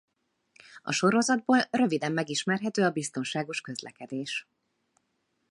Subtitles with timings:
[0.81, 4.47] A sorozatból röviden megismerhető a biztonságos közlekedés.